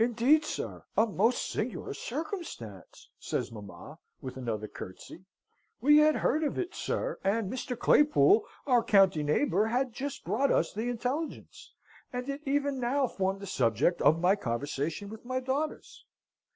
"Indeed, 0.00 0.44
sir! 0.44 0.82
a 0.96 1.06
most 1.06 1.48
singular 1.48 1.94
circumstance," 1.94 3.08
says 3.20 3.52
mamma, 3.52 4.00
with 4.20 4.36
another 4.36 4.66
curtsey. 4.66 5.26
"We 5.80 5.98
had 5.98 6.16
heard 6.16 6.42
of 6.42 6.58
it, 6.58 6.74
sir; 6.74 7.20
and 7.22 7.48
Mr. 7.48 7.78
Claypool, 7.78 8.46
our 8.66 8.82
county 8.82 9.22
neighbour, 9.22 9.66
had 9.66 9.92
just 9.92 10.24
brought 10.24 10.50
us 10.50 10.72
the 10.72 10.88
intelligence, 10.88 11.72
and 12.12 12.28
it 12.28 12.40
even 12.46 12.80
now 12.80 13.06
formed 13.06 13.38
the 13.38 13.46
subject 13.46 14.02
of 14.02 14.18
my 14.20 14.34
conversation 14.34 15.08
with 15.08 15.24
my 15.24 15.38
daughters." 15.38 16.04